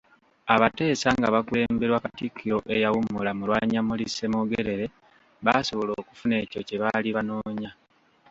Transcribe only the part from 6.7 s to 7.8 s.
baali banoonya